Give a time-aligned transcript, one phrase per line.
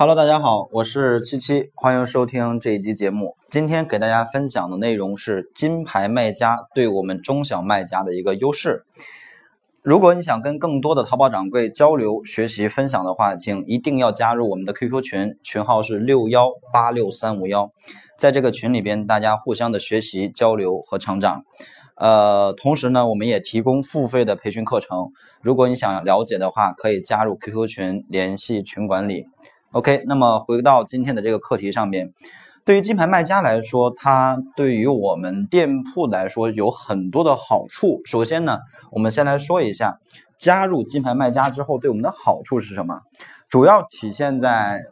[0.00, 3.36] Hello，大家好，我是七七，欢迎收听这一期节目。
[3.50, 8.86] 今天给大家分享的内容是金牌卖家对我们中小卖家的一个优势。
[9.82, 17.70] 如果你想跟更多的淘宝掌柜交流、学习、分享的话，请一定要加入我们的 QQ 群，群号是六幺八六三五幺。
[18.16, 21.44] 在这个群里边，大家互相的学习、交流和成长。
[21.96, 25.12] 呃，同时呢，我们也提供付费的培训课程。
[25.42, 29.26] 如果你想了解的话，可以加入 QQ 群，联系群管理。
[29.72, 32.12] OK，那么回到今天的这个课题上面，
[32.64, 38.00] 对于金牌卖家来说，它对于我们店铺来说有很多的好处。
[38.04, 38.58] 首先呢，
[38.90, 40.00] 我们先来说一下
[40.36, 43.02] 加入金牌卖家之后对我们的好处是什么，
[43.48, 44.82] 主要体现在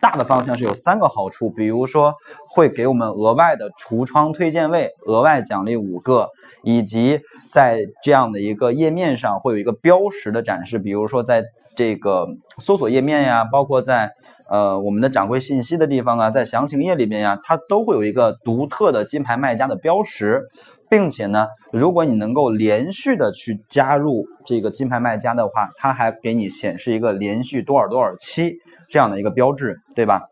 [0.00, 2.14] 大的方向是有三个好处，比如说
[2.48, 6.28] 会给我们额外的橱窗推荐位，额外奖励五个。
[6.62, 7.18] 以及
[7.50, 11.42] 在这样的一个页面上会有一个标识的展示，比如说在
[11.74, 12.28] 这个
[12.58, 14.10] 搜索页面呀，包括在
[14.46, 20.42] 呃我们的掌柜信息的地方啊，在详情页里边呀，它都会有一个独特的金牌卖家的标识，
[20.90, 28.52] 并且呢，如果你能够连续的去加入这个金牌卖家的话，它还给你显示一个连续多少多少期
[28.90, 30.28] 这样的一个标志，对吧？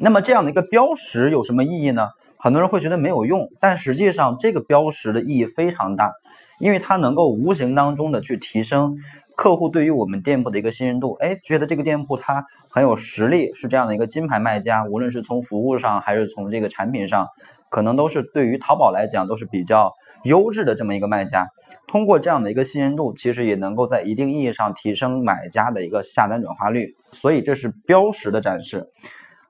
[0.00, 2.08] 那么这样的一个标识有什么意义呢？
[2.36, 6.12] 很多人会觉得没有用，但实际上这个标识的意义非常大，
[6.58, 8.98] 因为它能够无形当中的去提升
[9.36, 11.14] 客户对于我们店铺的一个信任度。
[11.14, 17.28] 哎，觉得这个店铺它很有实力，是这样的一个金牌卖家，无论是从服务上还是从这个产品上，
[17.68, 19.92] 可能都是对于淘宝来讲都是比较
[20.24, 21.48] 优质的这么一个卖家。
[21.86, 26.96] 通过这样的一个信任度，其实也能够在一定意义上提升买家的一个下单转化率。
[27.12, 28.88] 所以这是标识的展示。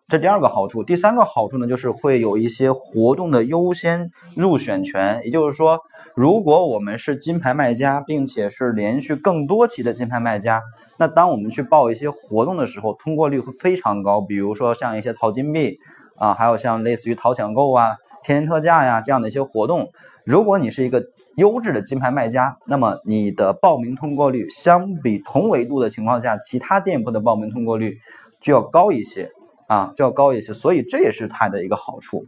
[0.07, 5.23] 这第二个好处，第三个好处呢，就是会有一些活动的优先入选权。
[5.25, 5.81] 也就是说，
[6.15, 10.61] 如果我们是金牌卖家，并且是连续更多期的金牌卖家，
[10.99, 14.21] 那当我们去报一些活动的时候，通过率会非常高。
[14.21, 15.79] 比如说像一些淘金币
[16.17, 19.89] 啊，还有像类似于淘抢购啊、天天特价呀这样的一些活动，
[20.27, 21.03] 如果你是一个
[21.37, 27.97] 优质的金牌卖家，那么你的报名通过率相比同维度的情况下，其他店铺的报名通过率
[28.43, 29.31] 就要高一些。
[29.67, 32.27] 啊，就要高一些，所以这也是它的一个好处。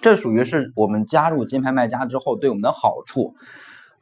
[0.00, 3.34] 这属于是我们加入金牌卖家之后对我们的好处。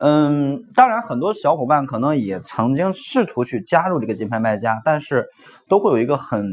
[0.05, 5.29] 嗯，当然，很多小伙伴可能也曾经试图去加入这个金牌卖家，但是
[5.69, 6.45] 都会有一个很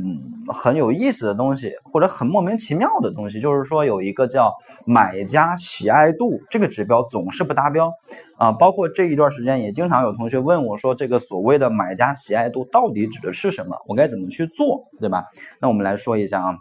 [0.48, 4.54] 很有意思的东西，或者很莫名其妙的东西，就是说有一个叫
[4.86, 7.92] 买家喜爱度这个指标总是不达标
[8.38, 8.52] 啊。
[8.52, 13.76] 包括这一段时间也经常有同学问我说，这个所谓的买家喜爱度到底指的是什么？
[13.88, 15.26] 我该怎么去做，对吧？
[15.60, 16.56] 那我们来说一下啊。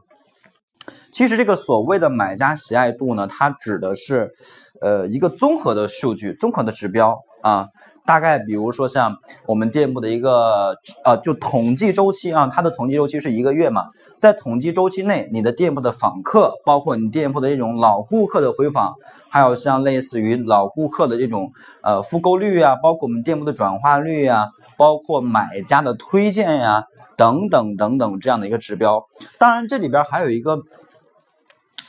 [1.13, 4.33] 其实这个所谓的买家喜爱度呢，它指的是，
[4.81, 7.69] 呃，一个综合的数据、综合的指标啊。
[8.07, 10.75] 大概比如说像我们店铺的一个，
[11.05, 13.85] 呃，就统计周期啊，它的统计周期是一个月嘛。
[14.19, 18.95] 在统计周期内，你的店铺的访客，包括你店铺的这种老顾客的回访，
[19.29, 21.53] 还有像类似于老顾客的这种
[21.83, 24.49] 呃复购率啊，包括我们店铺的转化率啊，
[24.79, 29.07] 包括买家的推荐呀，等等等等这样的一个指标。
[29.39, 30.63] 当然，这里边还有一个。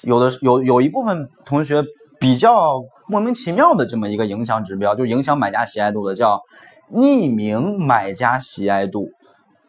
[0.01, 1.83] 有的有有一部分同学
[2.19, 6.41] 比较莫名其妙的这么一个影响指标，就影响买家喜爱度的，叫
[6.91, 9.09] 匿名买家喜爱度，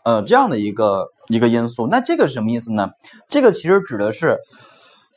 [0.04, 1.86] 呃，这样的一个一个因素。
[1.86, 2.90] 那这个是什么意思呢？
[3.28, 4.38] 这个其实指的是，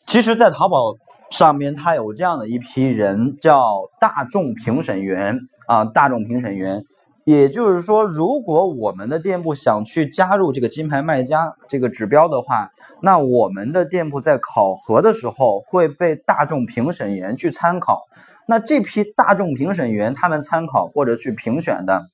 [0.05, 0.95] 其实，在淘宝
[1.29, 5.37] 上面，它有这样的一批人，叫大众评审员
[5.67, 6.83] 啊，大众评审员。
[7.25, 18.01] 也就是说，如果我们的店铺想去加入这个金牌卖家这个指标的话，那我们的店铺在考核的时候会被大众评审员去参考。
[18.45, 22.09] 那这批大众评审员他们参考或者去评选的，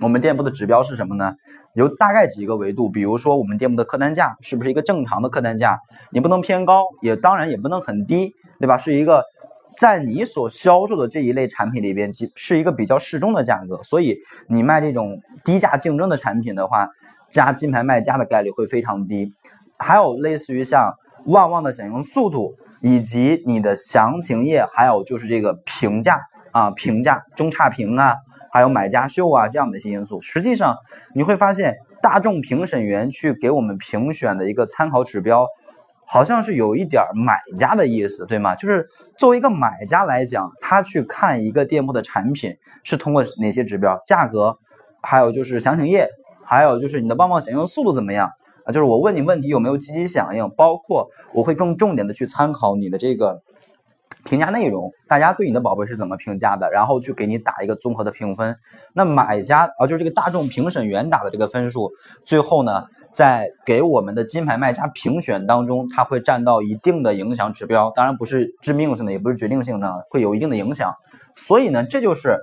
[0.00, 1.36] 我们店铺的指标是什么呢？
[1.72, 5.80] 有大概几个维度，比如说我们店铺的客单价是不是一个正常的客单价？
[6.10, 8.76] 你不能偏高，也当然也不能很低，对吧？
[8.76, 9.24] 是一个。
[9.76, 16.88] 在你所销售的这一类产品里边，其是一个比较适中的价格，所以你卖这种低价竞争的产品的话，
[17.28, 19.32] 加金牌卖家的概率会非常低。
[19.78, 20.92] 还有类似于像
[21.26, 26.20] 旺旺的响应速度，以及你的详情页，还有就是这个评价
[26.52, 28.16] 啊、评价中差评啊，
[28.52, 30.76] 还有买家秀啊这样的一些因素，实际上
[31.14, 35.46] 你会发现，大众评审员去给我们评选的一个参考指标。
[36.12, 38.56] 好像是有一点买家的意思，对吗？
[38.56, 43.96] 就是作为一个买家来讲，他去看一个店铺的产品是通过哪些指标？
[44.04, 44.58] 价格，
[45.00, 46.08] 还有就是详情页，
[46.42, 48.28] 还有就是你的旺旺响应速度怎么样
[48.64, 48.72] 啊？
[48.72, 50.50] 就是我问你问题有没有积极响应？
[50.56, 53.40] 包括我会更重点的去参考你的这个
[54.24, 56.72] 评价内容，大家对你的宝贝是怎么评价的？
[56.72, 58.56] 然后去给你打一个综合的评分。
[58.94, 61.92] 那买家啊，就是这个大众评审员打的这个分数，
[62.24, 62.86] 最后呢？
[63.10, 70.94] 在给我们的金牌卖家评选当中，它会占到一定的影响指标，当然不是致命性的，也不是决定性的，会有一定的影响。
[71.34, 72.38] 所以呢，这就是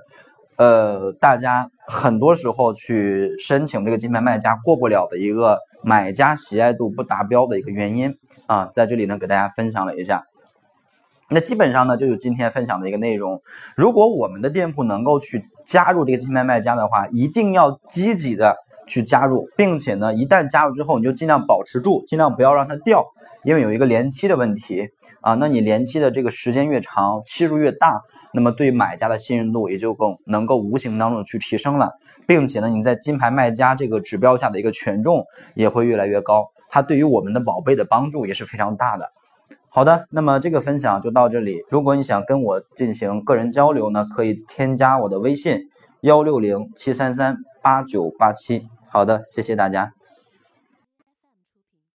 [0.56, 8.16] 呃大家很多时候去申请这个金牌卖家过不了的一个买家喜爱度不达标的一个原因
[8.46, 10.24] 啊，在这里呢给大家分享了一下。
[11.30, 13.42] 那基本上呢，就是今天分享的一个内容。
[13.76, 18.56] 如果我们的店铺能够去加入这个金牌卖家的话，一定要积极的
[18.88, 23.04] 去加入，并且呢，一旦加入之后，你就尽量保持住，尽量不要让它掉，
[23.44, 24.88] 因为有一个连期的问题
[25.20, 25.34] 啊。
[25.34, 28.02] 那你连期的这个时间越长，期数越大，
[28.32, 31.92] 那么对买家的信任度也就更能够无形当中去提升了，
[32.26, 35.24] 并且呢，你在金牌卖家这个指标下的一个权重
[35.54, 39.12] 也会越来越高，它对于我们的宝贝的帮助也是非常大的。
[39.70, 41.62] 好的，那么这个分享就到这里。
[41.68, 45.68] 如果你想跟我进行个人交流呢，可以添加我的微信
[46.00, 48.66] 幺六零七三三八九八七。
[48.90, 49.97] 好的，谢谢大家。